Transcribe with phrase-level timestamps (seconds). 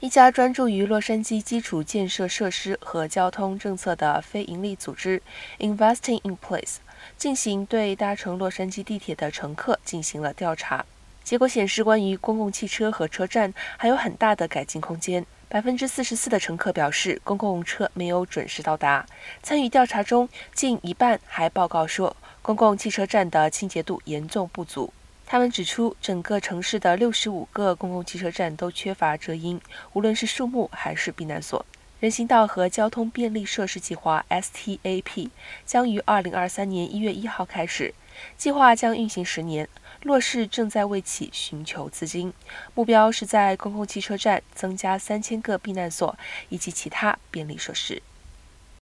[0.00, 5.20] 一家专注于洛杉矶基础建设设施和交通政策的非营利组织
[5.58, 6.76] Investing in Place
[7.16, 10.86] 进行对搭乘洛杉矶地铁的乘客进行了调查。
[11.24, 15.26] 结果显示，关于公共汽车和车站还有很大的改进空间。
[15.48, 19.04] 百分之四十四的乘客表示，公共车没有准时到达。
[19.42, 24.92] 参与调查中，近一半还报告说，公共汽车站的清洁度严重不足。
[25.30, 29.60] 他们指出，整个城市的六十五个公共汽车站都缺乏遮阴，
[29.92, 31.66] 无论是树木还是避难所。
[32.00, 35.28] 人行道和交通便利设施计划 （STAP）
[35.66, 37.92] 将于二零二三年一月一号开始，
[38.38, 39.68] 计划将运行十年。
[40.02, 42.32] 洛市正在为其寻求资金，
[42.74, 46.16] 目标是在公共汽车站增加三千个避难所
[46.48, 48.02] 以及其他便利设施。